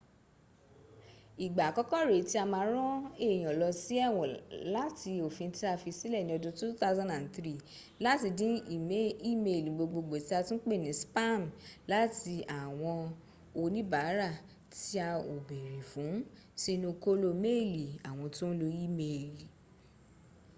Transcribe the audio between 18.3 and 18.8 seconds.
to n lo